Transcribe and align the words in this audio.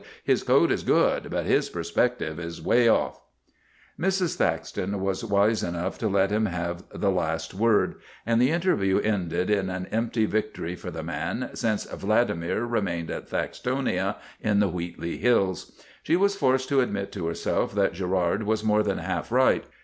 "His 0.33 0.41
coat 0.41 0.71
is 0.71 0.81
good, 0.81 1.29
but 1.29 1.45
his 1.45 1.69
perspective 1.69 2.39
is 2.39 2.57
away 2.57 2.87
off." 2.87 3.21
Mrs. 3.99 4.35
Thaxton 4.35 4.99
was 4.99 5.23
wise 5.23 5.61
enough 5.61 5.99
to 5.99 6.07
let 6.07 6.31
him 6.31 6.47
have 6.47 6.83
the 6.91 7.11
last 7.11 7.53
word, 7.53 7.97
and 8.25 8.41
the 8.41 8.49
interview 8.49 8.97
ended 8.99 9.51
in 9.51 9.69
an 9.69 9.85
empty 9.91 10.25
victory 10.25 10.73
for 10.75 10.89
the 10.89 11.03
man, 11.03 11.51
since 11.53 11.85
Vladimir 11.85 12.65
remained 12.65 13.11
at 13.11 13.29
Thaxtonia 13.29 14.15
in 14.39 14.59
the 14.59 14.69
Wheatley 14.69 15.17
Hills. 15.17 15.79
She 16.01 16.15
was 16.15 16.35
forced 16.35 16.67
to 16.69 16.81
admit 16.81 17.11
to 17.11 17.27
herself 17.27 17.75
that 17.75 17.93
Girard 17.93 18.41
was 18.41 18.63
more 18.63 18.81
than 18.81 18.97
half 18.97 19.31
right. 19.31 19.65